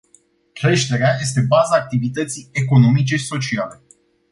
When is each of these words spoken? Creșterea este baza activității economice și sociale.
Creșterea 0.53 1.17
este 1.19 1.41
baza 1.41 1.75
activității 1.75 2.49
economice 2.51 3.15
și 3.17 3.25
sociale. 3.25 3.81